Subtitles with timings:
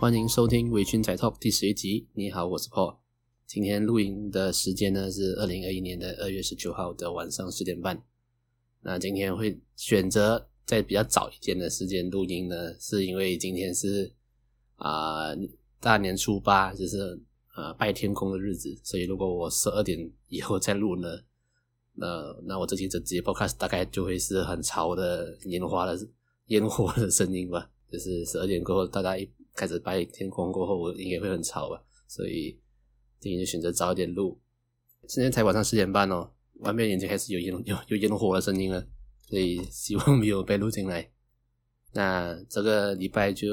[0.00, 2.08] 欢迎收听《微醺宅 Talk》第十一集。
[2.14, 2.96] 你好，我是 Paul。
[3.46, 8.02] 今天录音的时间呢是二零二一年的二月十九号的晚上十点半。
[8.80, 14.10] 那今天会选择在比较早一点的时间录音呢，是因为今天是
[14.76, 15.36] 啊、
[15.80, 17.20] 大年初八，就是
[17.54, 18.74] 呃拜天公的日子。
[18.82, 21.10] 所以如果我十二点以后再录呢，
[21.92, 26.08] 那那我这期整集 Podcast 大概就会是很潮的烟花的
[26.46, 27.70] 烟火的声音吧。
[27.92, 32.58] 就是十二点过后，大家一开始白天空过后，我应该会很吵吧，所以
[33.18, 34.40] 今天就选择早一点录。
[35.08, 38.86] 现在才晚上十点半哦，外面已经开始有烟有有烟火的声音了，
[39.28, 41.10] 所以希望没有被录进来。
[41.92, 43.48] 那这个礼拜就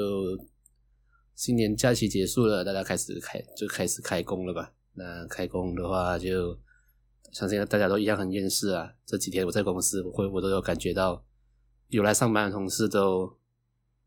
[1.34, 4.72] 新年假期结束了，大家开始开就开始开工了吧？
[4.94, 6.60] 那开工的话就，就
[7.32, 8.92] 相信大家都一样很厌世啊。
[9.04, 11.24] 这几天我在公司，我会我都有感觉到，
[11.88, 13.37] 有来上班的同事都。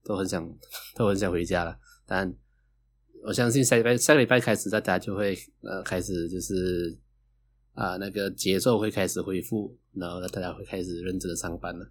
[0.03, 0.47] 都很想，
[0.95, 1.77] 都很想回家了。
[2.05, 2.33] 但
[3.23, 6.97] 我相信下礼拜下个礼拜开始，大家就会呃开始就是
[7.73, 11.89] 啊、那个节奏会开始恢复，然后大家会开始认真的上班了。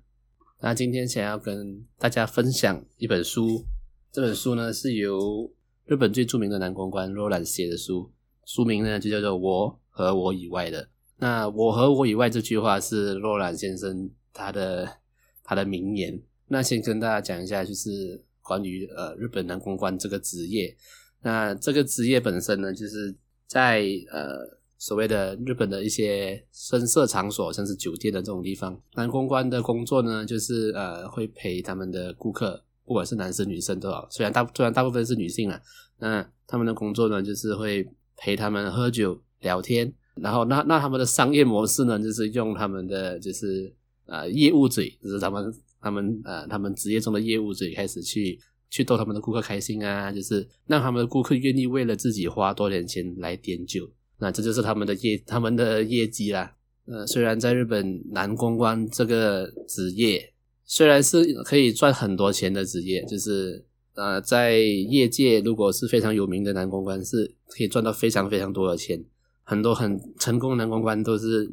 [0.61, 3.65] 那今天想要跟大家分享一本书，
[4.13, 5.51] 这本书呢是由
[5.87, 8.13] 日本最著名的男公关罗兰写的书，
[8.45, 10.85] 书名呢就叫做《我和我以外的》。
[11.17, 14.99] 那我和我以外这句话是罗兰先生他的
[15.43, 16.21] 他的名言。
[16.53, 20.77] 那先跟大家讲一下，就是关于呃日本男公关这个职业。
[21.23, 23.15] 那这个职业本身呢，就是
[23.47, 24.37] 在呃
[24.77, 35.61] 所谓的日本的一些深色场所，像是酒店的这种地方，男公关的工作呢，就是呃会陪他们的顾客，不管是男生女生都好，虽然大虽然大部分是女性啊，
[35.99, 43.73] 那他们的工作呢，就是会陪他们喝酒聊天，然后那那他们的商业模式呢，就是用他们的就是
[44.07, 45.55] 呃业务嘴，就是他们。
[45.81, 56.55] 他们呃，他们职业中的业务嘴开始去去逗他们的顾客开心啊，就是让他们的顾客愿意为了自己花多点钱来点酒，那这就是他们的业他们的业绩啦。
[56.87, 60.33] 呃，虽然在日本男公关这个职业
[60.65, 63.65] 虽然是可以赚很多钱的职业，就是
[63.95, 69.03] 呃，在业界如果是非常有名的男公关是可以赚到非常非常多的钱，
[69.43, 71.51] 很多很成功的男公关都是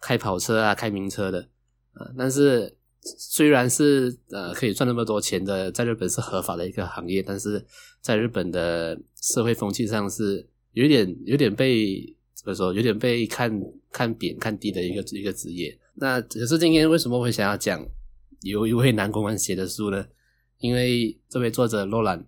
[0.00, 1.48] 开跑车啊、开名车的
[1.94, 2.76] 啊，但是。
[3.02, 7.64] 虽然是呃可以赚那么多钱的，在日本是合法的一个行业，但是
[8.02, 13.50] 在日本的社会风气上是有点有点被怎么说，有点被看
[13.90, 15.78] 看扁看低的一个一个职业。
[15.94, 17.82] 那可是今天为什么会想要讲
[18.42, 20.06] 有一位男公关写的书呢？
[20.58, 22.26] 因为这位作者洛兰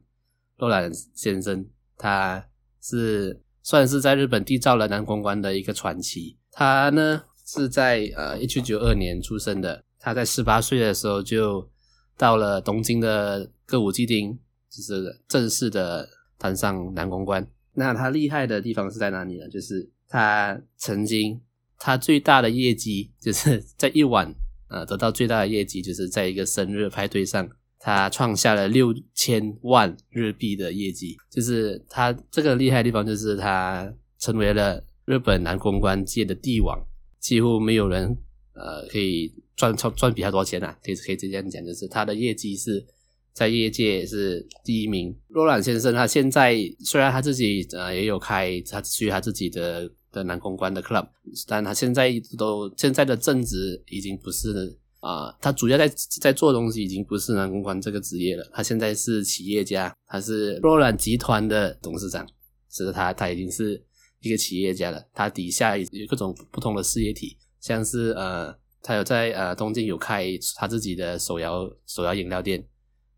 [0.56, 1.66] 洛兰先生，
[1.98, 2.42] 他
[2.80, 6.38] 是算是在日本缔造了男公关的一个传奇。
[6.50, 9.84] 他呢是在呃一九九二年出生的。
[10.04, 11.70] 他在十八岁的时候就
[12.18, 14.36] 到了东京的歌舞伎町，
[14.68, 17.46] 就是正式的当上男公关。
[17.74, 19.48] 那他厉害的地方是在哪里呢？
[19.48, 21.40] 就是他曾经
[21.78, 24.34] 他最大的业绩，就是 在一晚
[24.68, 27.48] 呃得到最大的业绩，就是在一个生日派对上，
[27.78, 31.16] 他创下了六千万日币的业绩。
[31.30, 36.84] 就是他这个厉害的地方，就是他成为了日本男公关界的帝王，
[37.20, 38.18] 几乎没有人
[38.54, 39.32] 呃可以。
[39.56, 42.84] 赚赚赚比他多钱啊，可以可以这样讲，就是他的业绩是
[43.32, 45.14] 在业界是第一名。
[45.28, 51.06] 罗朗先生他现在虽然他自己呃也有开他属于他自己的的男公关的 club，
[51.46, 55.88] 但他现在都现在的正职已经不是啊、他主要在
[56.20, 62.24] 在做东西已经不是男公关这个职业了，他现在是企业家，他是罗朗集团的董事长，
[62.70, 63.84] 是他他已经是
[64.20, 68.61] 一个企业家了，他底下有各种不同的事业体，像是呃。
[68.82, 70.26] 他有在呃东京有开
[70.56, 72.66] 他自己的手摇手摇饮料店，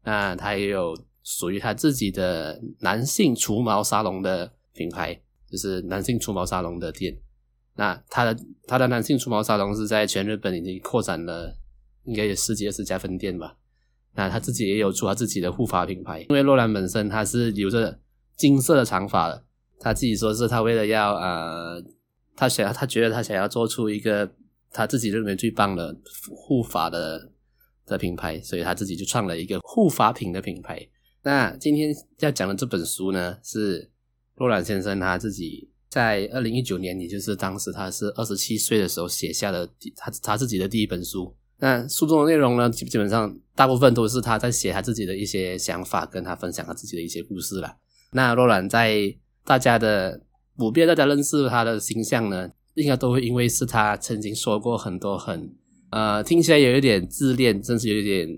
[0.02, 5.18] 那他也有属于他自己的男性除毛沙龙的品牌，
[5.50, 7.16] 就是男性除毛沙龙的店。
[7.76, 11.56] 那他的他的男性除毛沙龙是在全日本已经扩展了，
[12.04, 13.56] 应该有十几二十家分店吧。
[14.14, 17.98] 那他自己也有出他自己的护发品牌，因为洛兰本身他是留着
[18.36, 19.44] 金色的长发的，
[19.80, 21.82] 他自己说是他为了要呃，
[22.36, 24.30] 他想要他觉得他想要做出一个。
[24.74, 25.96] 他自己认为最棒的
[26.34, 27.30] 护发的
[27.86, 30.84] 的品牌，所以他自己就创了一个护发品的品牌。
[31.22, 33.88] 那今天要讲的这本书呢，是
[34.34, 41.34] 洛兰先生他自己在二零一九年，也就是当时他是二十七岁的时候写下的他他自己的第一本书。
[41.58, 47.76] 那书中的内容呢，基基本上大部分都是他在写他自己的一些想法，跟他分享他自己的一些故事啦。
[48.10, 50.20] 那洛兰在大家的
[50.56, 55.52] 普遍大家认识他的形象呢，应该都会因为是他曾经说过很多很
[55.90, 58.28] 呃听起来有一点自恋，甚至有一点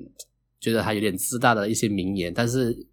[0.61, 2.87] 觉得他有点自大的一些名言，但是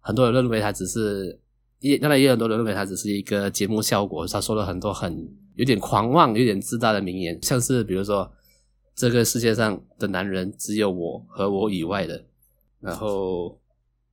[0.00, 1.38] 很多人认为他只是，
[1.80, 4.26] 也当然也有很多人认为他只是一个节目效果。
[4.26, 8.30] 他说了很多很有点狂妄、有点自大的名言，像是比如说，
[8.94, 12.24] 这个世界上的男人只有我和我以外的，
[12.80, 13.60] 然后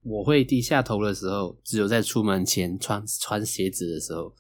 [0.04, 4.34] 我会低下头的时候，只有在出门前穿穿鞋子的时候，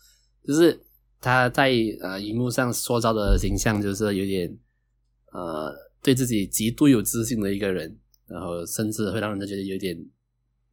[0.45, 0.79] 就是
[1.19, 1.71] 他在
[2.01, 4.57] 呃荧幕上塑造的形象，就是有点
[5.31, 7.97] 呃对自己极度有自信的一个人，
[8.27, 9.97] 然后甚至会让人家觉得有点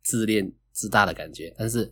[0.03, 0.53] 自恋。
[0.77, 1.89] 自大的感觉，但是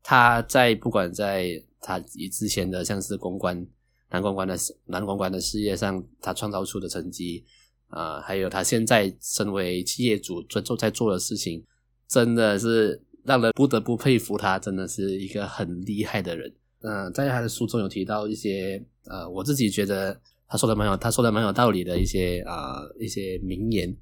[0.00, 3.66] 他在不管在他以之前的像是公关
[4.10, 4.56] 男公关的
[4.86, 7.44] 男公关的事业上，他创造出的成绩
[7.88, 11.66] 啊、还有他现在身为企业主在做在做的事情，
[12.06, 16.54] 真的是让人不得不佩服他，真的是一个很厉害的人。
[16.82, 23.96] 嗯、呃，在他的书中有提到一些呃，我自己觉得他说的蛮有他说的蛮有道理的一些啊、一些名言，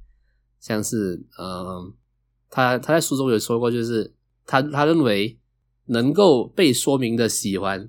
[0.59, 1.95] 像是嗯。
[2.53, 4.13] 他他在书中有说过，就是
[4.45, 5.39] 他他认为
[5.87, 7.89] 能够被说明的喜欢，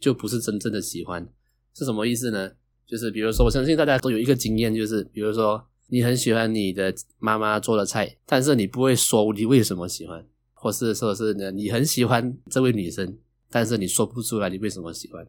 [0.00, 1.28] 就不是真正的喜欢，
[1.74, 2.52] 是什么意思呢？
[2.86, 10.24] 就是比如说，我相信大家都有一个经验，就是比如说你很喜欢你的妈妈做的菜，但是你不会说你为什么喜欢，
[10.54, 13.18] 或是说是呢你很喜欢这位女生，
[13.50, 15.26] 但是你说不出来你为什么喜欢，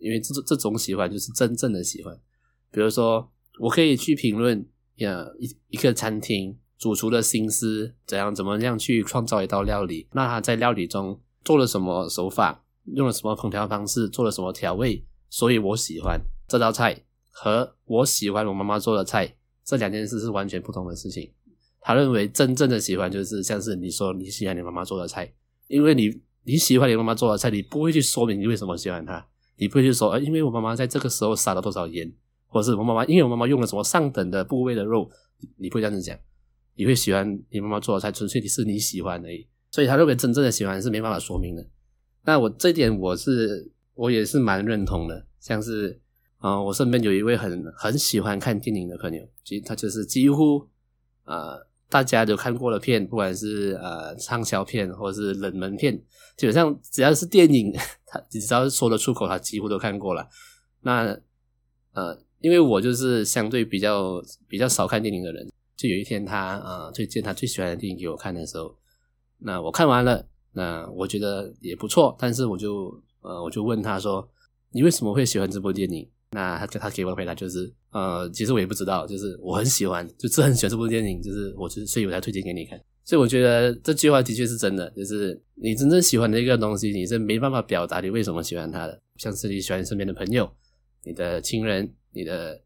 [0.00, 2.18] 因为这这种喜欢就是真正的喜欢。
[2.70, 4.66] 比如说，我可以去评论
[4.96, 6.58] 呀一一个餐厅。
[6.78, 8.34] 主厨的心思怎样？
[8.34, 10.08] 怎么样去创造一道料理？
[10.14, 12.64] 那他在料理中做了什么手法？
[12.86, 14.08] 用了什么烹调方式？
[14.08, 15.06] 做了什么调味？
[15.30, 21.32] 所以我喜欢这道菜，和我喜欢我妈妈做的菜，这两件事是完全不同的事情。
[21.80, 25.32] 他认为真正的喜欢就是像是你说你喜欢你妈妈做的菜，
[25.68, 32.12] 因为你你喜欢你妈妈做的菜，你不会去说明你为什么喜欢她，你不会去说，呃，因为我妈妈在这个时候撒了多少盐，
[32.46, 35.10] 或者是我妈妈因为我妈妈用了什么上等的部位的肉，
[35.56, 36.18] 你不会这样子讲。
[36.74, 39.46] 你会喜欢你妈妈做的菜，纯粹你是你喜欢而已。
[39.70, 41.66] 所以他认为真正的喜欢是没办法说明的。
[42.24, 45.26] 那我这一点我是我也是蛮认同的。
[45.38, 46.00] 像是
[46.38, 50.66] 啊、我身边有一位很很喜欢看电影的朋友，其实他就是几乎
[51.24, 55.94] 呃大家都看过的片，不管是呃畅销片或者是冷门片，
[56.38, 57.70] 基本上只要是电影，
[58.08, 60.26] 他只要是说得出口，他几乎都看过了。
[60.80, 61.14] 那
[61.92, 65.46] 呃，因为我就是相对比较比较少看电影的人。
[65.76, 68.74] 就有一天他，他呃推荐他最喜欢的电影给我看的时候，
[69.38, 74.26] 那我看完了，那我觉得也不错，但是我就呃我就问他说
[74.72, 90.50] ：“你为什么会喜欢这部电影？”那他他给我的回答就是：“呃，其实我也不知道，就是我很喜欢，就是很喜欢这部电影，就是我就所以我才推荐给你看。”所以我觉得这句话的确是真的，就是你真正喜欢的一个东西，你是没办法表达你为什么喜欢它的，像是你喜欢身边的朋友、
[91.04, 92.60] 你的亲人、你的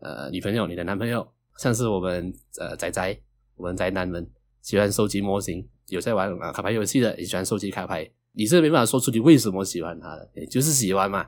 [0.00, 1.26] 呃女朋友、你的男朋友。
[1.58, 3.18] 像是我们呃宅宅，
[3.54, 4.26] 我们宅男们
[4.62, 8.10] 喜欢收集模型，有在玩卡牌游戏的，也喜欢收集卡牌。
[8.32, 11.26] 你是没办法说出你为什么喜欢他的，也就是喜欢嘛。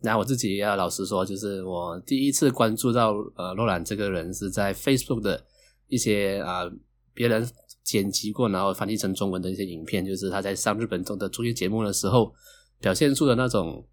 [0.00, 5.44] 那我自己要老实说，就是我第一次关注到呃洛兰这个人是在 Facebook 的
[5.86, 6.62] 一些啊、
[7.12, 7.48] 别人
[7.82, 12.32] 剪辑过然后翻译成中文的一些影片，就是他在上日本中的综艺节目的时候
[12.80, 13.86] 表现出的那种，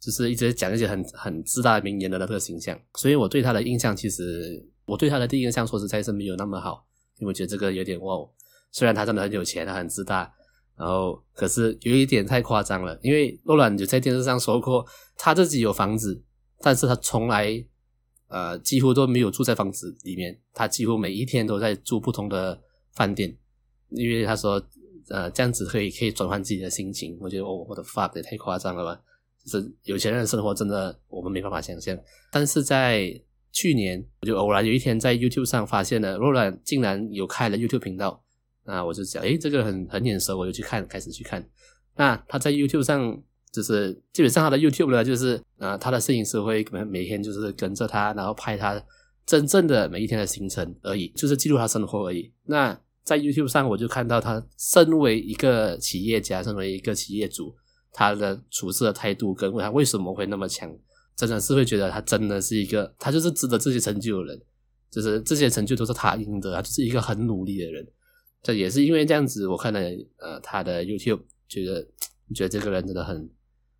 [0.00, 2.78] 就是一直讲一些很很自大名言的那个形象。
[2.94, 4.68] 所以我对他的印象其实。
[4.88, 6.82] 我对他的第一印象，说实在是没有那么好，
[7.18, 8.16] 因为我觉得这个有点哇，
[8.72, 10.32] 虽然他真的很有钱，他很自大，
[10.78, 12.98] 然后可是有一点太夸张了。
[13.02, 16.22] 因为洛兰就在电视上说过，他自己有房子，
[16.60, 17.64] 但是他从来
[18.28, 22.60] 呃几乎都没有住在房子里面，他几乎每一天都在住不同的
[22.94, 23.36] 饭店，
[23.90, 24.62] 因为他说
[25.08, 27.18] 呃这样子可以可以转换自己的心情。
[27.20, 29.00] 我觉得哦，我的 fuck 也太夸张了吧，
[29.44, 31.98] 就是有钱人的生活真的我们没办法想象，
[32.30, 33.20] 但是在。
[33.50, 38.22] 去年我就偶然有一天在 YouTube 上发现了洛兰竟然有开了 YouTube 频道，
[38.68, 41.42] 那我就想，诶，这个很很眼熟，我就去看，开始去看。
[41.96, 43.18] 那他在 YouTube 上
[43.50, 48.78] 就是基本上他的 YouTube 呢，就是呃他的摄影师会可能每天就是跟着他，然后拍他
[49.24, 52.30] 真正的每一天的行程而已，就是记录他生活而已。
[52.44, 57.54] 那在 YouTube 上我就看到他身为一个企业家，身为一个企业主，
[57.90, 60.70] 他的处事的态度跟他为什么会那么强。
[61.16, 64.40] 真的是会觉得他真的是一个，他就是值得这些成就的人，
[64.88, 67.84] 就是这些成就都是他赢得，他就是一个很努力的人。
[68.48, 69.78] 这也是因为这样子，我看了
[70.16, 71.86] 呃他的 YouTube，觉得
[72.34, 73.30] 觉得这个人真的很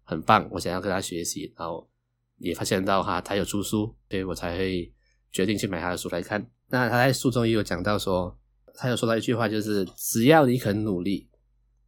[0.02, 1.88] 很棒，我想要跟他学习，然后
[2.36, 4.92] 也发现到哈他有出书，所以我才会
[5.32, 6.50] 决定去买他的书来看。
[6.68, 8.38] 那他在书中也有讲到说，
[8.74, 11.30] 他有说到一句话，就是只要你肯努力，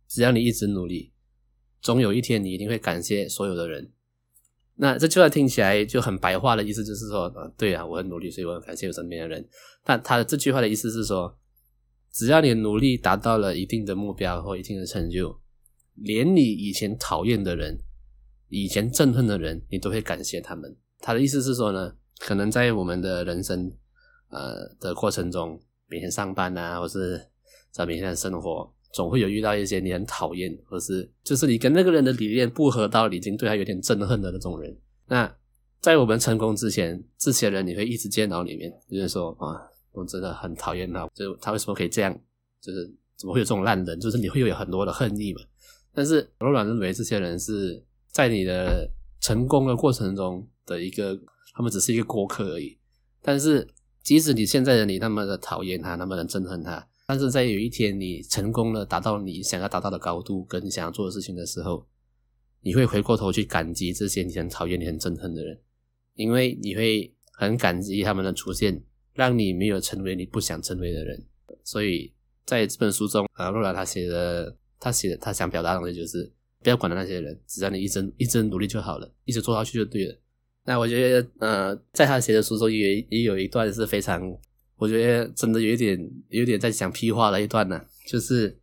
[0.09, 1.13] 只要你一直努力，
[1.83, 3.93] 总有一天你一定会感谢所有的人。
[4.77, 9.47] 那这句话听起来就很白话的意思，就是说，呃，对啊，我很努力，所以我很感谢我身边的人。
[9.85, 11.37] 但他的这句话的意思是说，
[12.13, 15.41] 只要你努力达到了一定的目标或一定的成就，
[15.95, 17.79] 连你以前讨厌的人、
[18.49, 20.77] 以前憎恨的人，你都会感谢他们。
[20.99, 23.73] 他的意思是说呢，可能在我们的人生
[24.29, 27.21] 呃的过程中，每天上班啊，或是
[27.71, 34.77] 在每天的生活，总会有遇到一些你很讨厌，或是就是你跟那个人的理念不合到，已经对他有点憎恨的那种人。
[35.07, 35.33] 那
[35.81, 39.57] 在我们成功之前，这些人你会一直见到里面，就是说啊，
[39.93, 42.17] 我真的很讨厌他，就他为什么可以这样，
[42.61, 45.41] 就是怎么会有这种烂人，就是你会有很多的恨意嘛。
[45.93, 48.89] 但是柔软认为这些人是在你的
[49.21, 51.19] 成功的过程中的一个，
[51.53, 52.79] 他们只是一个过客而已。
[53.21, 53.67] 但是
[54.03, 61.87] 即使你现在的你那么的讨厌他，那么的憎恨他，但是在有一天你成功了，达到你想要达到的高度，跟你想要做的事情的时候，
[62.63, 65.61] 你会回过头去感激这些你很讨厌、你很憎恨的人，
[66.15, 68.83] 因为你会很感激他们的出现，
[69.21, 71.27] 让你没有成为你不想成为的人。
[71.63, 72.13] 所以
[72.47, 74.57] 在这本书中，啊，若兰他写的。
[74.83, 80.19] 他写的，他想表达的东西就是不要管那些人，只要你一直一直努力就好了，一直做下去就对了。
[80.65, 84.35] 那我觉得，呃，在他写的书中也也有一段是非常，
[84.77, 88.59] 我觉得真的有一点有点在讲屁话的一段呢，就是，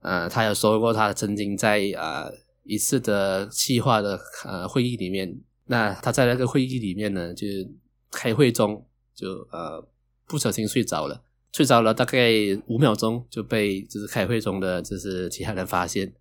[0.00, 2.30] 呃，他有说过他曾经在啊、
[2.64, 5.34] 一次的企划的呃会议里面，
[5.64, 7.46] 那他在那个会议里面呢，就
[8.10, 9.82] 开会中就呃
[10.26, 11.22] 不小心睡着了。
[11.52, 12.32] 睡着了大概
[12.66, 16.12] 五秒钟就被就是开会中的就是其他人发现，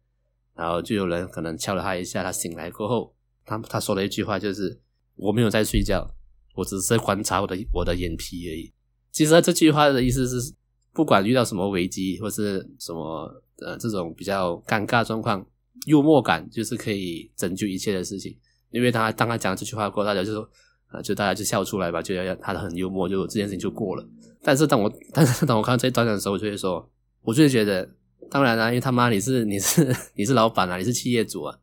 [0.55, 4.79] 然后就有人可能敲了他一下，他醒来过后，他他说了一句话，就是
[5.15, 6.07] 我没有在睡觉，
[6.53, 8.71] 我只是在观察我的我的眼皮而已。
[9.11, 10.53] 其实这句话的意思是，
[10.93, 15.43] 不管遇到什么危机或是什么呃这种比较尴尬状况，
[15.87, 18.37] 幽默感就是可以拯救一切的事情。
[18.69, 20.47] 因为他当他讲这句话过后，大家就说
[20.93, 24.07] 啊，就大家就笑出来吧，就要他很幽默，就这件事情就过了。
[24.43, 26.87] 但是当我， 但是当我看到这一段的时候，我就会说，
[27.23, 27.89] 我就会觉得，
[28.29, 31.57] 当然啦、啊，因为他妈你是你是 你是老板啊，你是企业主啊。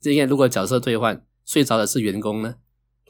[0.00, 2.56] 这应该如果角色兑换，睡着的是员工呢，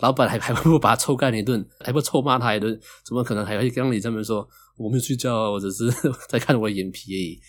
[0.00, 4.46] 老板还 还不把他臭干一顿，还不臭骂他一顿，怎么可能还会跟你这么说？
[4.76, 5.88] 我没有睡觉啊，我只是
[6.28, 7.40] 在看我的眼皮而已。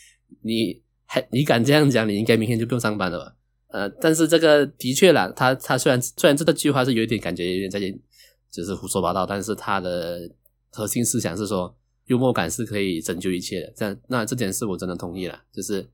[0.41, 3.35] 你还你敢这样讲，你应该明天就不用上班了吧？
[3.75, 7.79] 呃，但是这个的确啦，他他虽然虽然这个句话是有点感觉有点在
[8.49, 10.29] 就是胡说八道，但是他的。
[10.77, 11.73] 核心思想是说，
[12.07, 13.73] 幽默感是可以拯救一切的。
[13.77, 15.41] 这样，那这点是我真的同意了。
[15.53, 15.87] 就是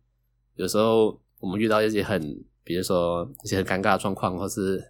[0.55, 2.19] 有时候我们遇到一些很，
[2.63, 4.83] 比如说一些很尴尬的状况，或是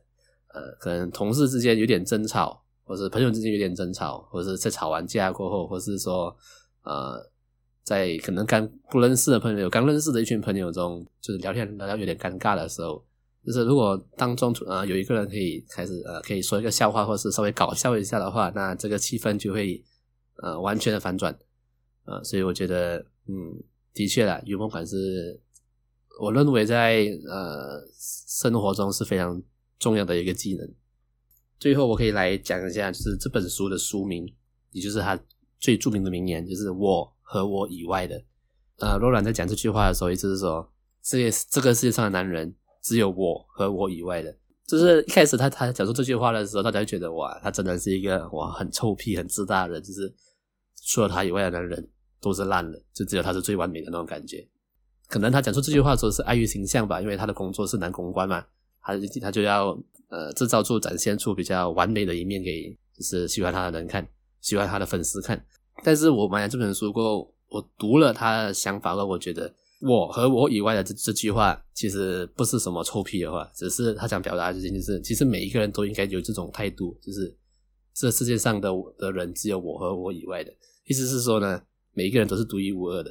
[0.54, 6.34] 呃，可能同事之间有点争吵，或是朋友之间有点争吵，或者是在吵完架过后，或是说
[6.84, 7.30] 呃，
[7.84, 13.04] 在可能刚不认识的朋友，刚认识的一群朋友中，就是聊天聊到有点尴尬的时候，
[13.46, 19.84] 就是如果当中呃有一个人可以开始呃可以说一个笑话，或是稍微搞笑一下的话，那这个气氛就会
[20.38, 21.38] 呃完全的反转，
[22.06, 25.40] 呃，所以我觉得嗯的确啦，幽默感是
[26.20, 29.42] 我认为在呃生活中是非常
[29.80, 30.72] 重要的一个技能。
[31.60, 34.32] 最后我可以来讲一下，就是这本书的书名，
[34.72, 35.20] 也就是他
[35.60, 38.22] 最著名的名言，就是“我和我以外的”。
[38.80, 40.70] 呃，罗兰在讲这句话的时候，意思是说，
[41.02, 42.54] 这个这个世界上的男人。
[42.84, 44.36] 只有我和我以外的，
[44.66, 50.12] 就是一开始他他讲出这句话的时候，大家就觉得哇，他真的是一个哇很臭屁、很自大的人，就是
[50.88, 54.44] 除了他以外的男人都是烂的，就只有他是最完美的那种感觉。
[55.08, 58.44] 可能他讲出这句话的时候是碍于形象吧，因为他的工作是男公关嘛，
[58.82, 64.08] 他他就要呃制造出展现出比较完美的一面给就是喜欢他的人看，
[64.40, 65.46] 喜欢他的粉丝看。
[65.84, 69.54] 但是我买了这本书过后，我读了他的想法后，我觉得。
[69.84, 77.36] 我和我以外的这这句话，其实不是什么臭屁的话，只是他想表达的事情，就是其实每一个人都应该有这种态度，就是
[77.92, 78.70] 这世界上的
[79.00, 80.54] 的人只有我和我以外的，
[80.86, 81.60] 意思是说呢，
[81.94, 83.10] 每一个人都是独一无二的。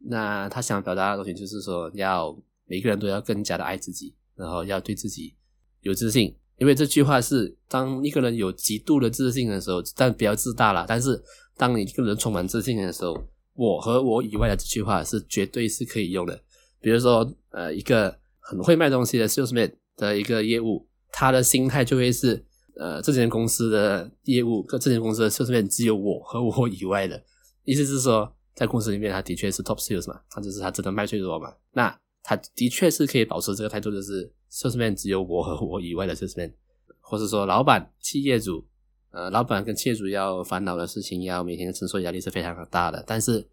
[0.00, 5.36] 那他想表达的东西就是说，要每个人都要更加的爱自己，然后要对自己
[5.82, 11.22] 有自信，因为这句话是当一个人有极度的自信的时候，但比较自大了，但是
[11.58, 13.22] 当你一个人充满自信的时候。
[13.60, 16.40] 我和我以外的这句话是绝对是可以用的。
[16.80, 22.40] 比如说，呃，一个很会卖东西的 salesman 的一个业务，他的心态就会是，
[22.76, 27.20] 呃，这间公司的业务，跟这间公司的 salesman 只有我和我以外的。
[27.64, 31.52] 意思是说，在公司里面，他的确是 top sales 嘛，他就是他真的卖最多嘛。
[31.72, 36.52] 那他的确是可以保持这个态度，就是 salesman 只有我和我以外的 salesman，
[37.00, 38.64] 或是说，老板、企业主。
[39.10, 43.02] 呃，老板跟企业主要烦恼的事情，要每天承受压力是非常的大的。
[43.06, 43.46] 但是，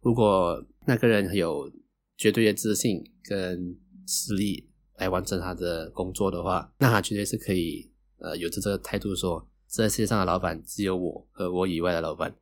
[0.00, 1.70] 如果那个人有
[2.16, 12.34] 绝对的自信跟实力来完成他的工作的话，那他绝对是可以呃有着这个态度说，这世界上的老板只有我和我以外的老板。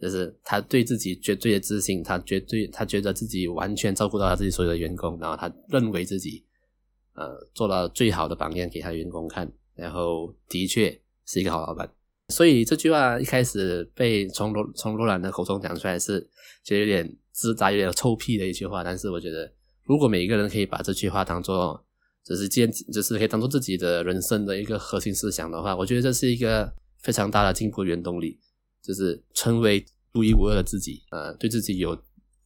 [0.00, 6.42] 就是他对自己绝对的自信，他绝对他觉得自己完全照顾到他自己所有的员工，然后他认为自己
[7.12, 11.92] 呃做到最好的榜样给他员工看，然后的确是一个好老板。
[12.30, 16.20] 所以这句话一开始被从罗从罗兰的口中讲出来是
[16.62, 19.52] 觉得有点自大、有点臭屁的一句话，但是我觉得
[19.84, 21.84] 如果每一个人可以把这句话当做
[22.24, 26.72] 只是坚，就是可以当做自己的人生的一个核心思想的话，我觉得这是一个
[27.02, 28.38] 非常大的进步原动力。
[28.82, 31.94] 就是成为独一无二的自己，呃，对自己有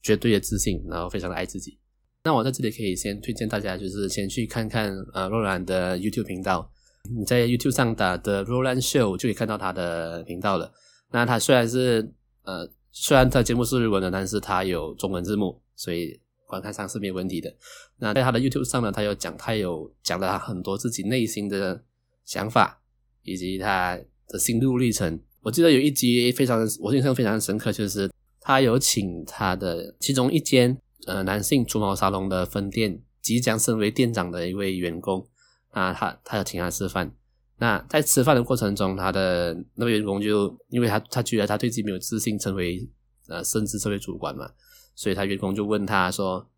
[0.02, 1.78] 绝对的自信，然后非常的爱自己。
[2.24, 6.68] 那我在这里可以先推荐大家，就是先去看看呃罗兰的 YouTube 频道。
[7.10, 10.72] 你在 YouTube 上打的 Roland Show 就可以看到他的频道了。
[11.10, 12.12] 那他虽然是
[12.44, 17.54] 呃，虽然他节目是日文的，但是他有中文字幕，所以观看上是没有问题的。
[17.98, 21.82] 那在他的 YouTube 上呢，他有讲，他有讲了很多自己内心的
[22.24, 22.80] 想法，
[23.22, 25.20] 以及他的心路历程。
[25.42, 35.26] 我记得有一集非常，我印象非常深刻，就是他有请他的其中一间呃男性除毛沙龙的分店即将升为店长的一位员工，
[35.74, 37.12] 啊，他他要请他吃饭。
[37.58, 42.88] 那在吃饭的过程中，他的那位员工就因为他他觉得他对自己没有自信，成为
[43.28, 44.50] 呃甚至成为主管嘛，
[44.94, 46.48] 所以他员工就问他说，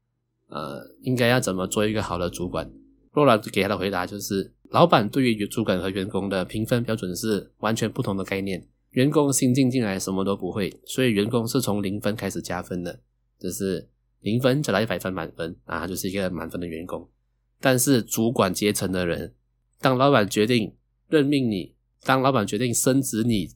[0.49, 2.71] 呃，应该要怎么做一个好的主管？
[3.13, 8.67] 罗兰给他的回答就是，老板对于主管和员工的评分标准是完全不同的概念。
[8.91, 13.01] 员工新进进来什么都不会，所以员工是从零分开始加分的，
[13.39, 13.89] 就是
[14.21, 17.07] 零分加到一百分满分啊，就是一个满分的员工。
[17.61, 19.35] 但是主管阶层的人，
[19.81, 20.75] 当老板决定
[21.09, 23.51] 任命你，当老板决定升职你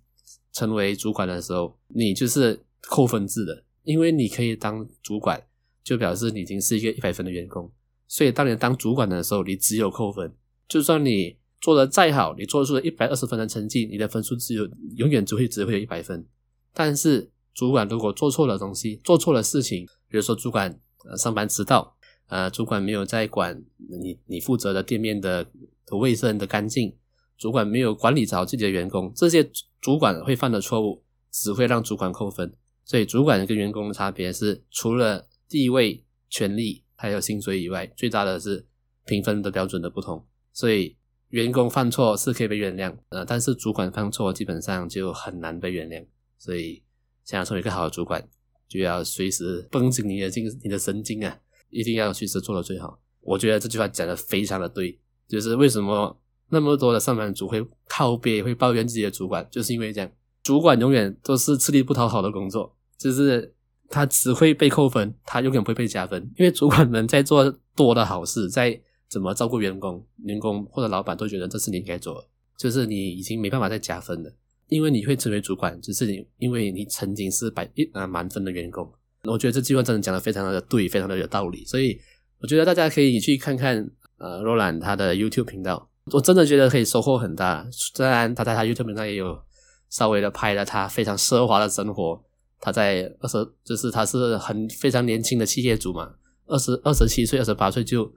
[0.53, 5.43] 成为主管的时候，你就是扣分制的，因为你可以当主管，
[5.83, 7.71] 就表示你已经是一个一百分的员工。
[8.07, 10.33] 所以当你当主管的时候，你只有扣分，
[10.69, 11.39] 就算你。
[11.63, 16.27] 做得再好，你做出了一百二十分的成绩，你的分数只有永远只会只会有一百分。
[16.73, 21.95] 但是主管如果做错了东西，做错了事情，比如说主管呃上班迟到，
[22.31, 25.47] 呃主管没有在管你你负责的店面的
[25.91, 26.97] 卫生的干净，
[27.37, 29.49] 主管没有管理好自己的员工，这些
[29.81, 32.55] 主管会犯的错误只会让主管扣分。
[32.87, 38.67] 所以主管跟员工的差别是，除了地位、权力还有薪水以外，最大的是
[39.05, 40.27] 评分的标准的不同。
[40.55, 40.97] 所以。
[41.31, 46.05] 员工犯错是可以被原谅，呃，但是主管犯错基本上就很难被原谅。
[46.37, 46.83] 所以，
[47.25, 48.29] 想要成为一个好的主管，
[48.67, 51.39] 就要随时绷紧你的精、你的神经啊，
[51.71, 53.01] 一定要随时做的最好。
[53.23, 60.11] 我觉得这句话讲的非常的对，就是为什么那么多的上班族会靠边、会抱怨自己的主管，就是因为这样，
[60.43, 63.55] 主管永远都是吃力不讨好的工作，就是
[63.89, 68.81] 他只会被扣分，他永远不会被加分，因为主管们在做多的好事，在。
[69.11, 70.07] 怎么照顾员工？
[70.19, 74.33] 员工或者老板都觉得这是你应该做的，就是你已经没办法再加分了，
[74.69, 78.89] 因为你会成为主管，只是你因为你曾经是百一啊满分的员工。
[79.25, 82.01] 我觉得这句话真的讲的非常的对，非常的有道理，所以
[82.41, 87.67] 我觉得大家可以去看看呃罗兰他的 YouTube 频道，我真的觉得可以收获很大。
[87.71, 89.41] 虽然他在他 YouTube 频道也有
[89.89, 92.23] 稍微的拍了他非常奢华的生活，
[92.61, 96.15] 他在二十就是他是很非常年轻的企业主嘛，
[96.47, 98.13] 二十二十七岁、二十八岁就。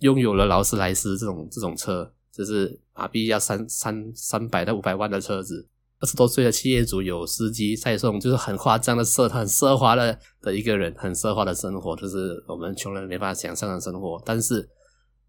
[0.00, 5.66] 拥有了劳斯莱斯这种这种车，就是马币要三三三百到五百万的车子。
[5.98, 14.20] 二十多岁的企业主有司机在送，就是很夸张的奢，很奢华的的一个人，很奢华的生活，就是我们穷人没法想象的生活。
[14.24, 14.68] 但是，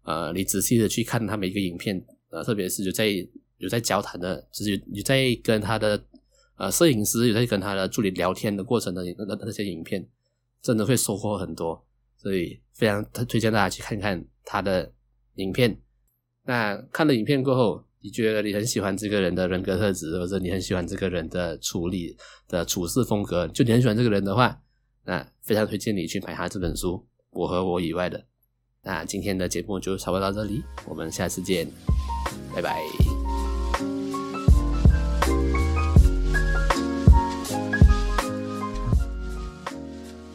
[0.02, 3.08] 呃，你仔细的去看他每一个影片，呃，特别是有在
[3.56, 6.02] 有在交谈的，就是有，在跟他的
[6.56, 10.06] 呃摄影师有在跟他的助理聊天的过程的那那些影片，
[10.60, 11.82] 真的会收获很多。
[12.16, 14.92] 所以非常推推荐大家去看看他的
[15.36, 15.80] 影片。
[16.44, 22.16] 那看了影片过后，你觉得你很喜欢这个人的人格特质，或者你很喜欢这个人的处理
[22.48, 24.58] 的处事风格，就你很喜欢这个人的话，
[25.04, 26.94] 那非常推荐你去买他这本书
[27.32, 28.18] 《我和我以外的》。
[28.82, 31.68] 那今天的节目就差不多到这里，我们下次见，
[32.54, 33.17] 拜拜。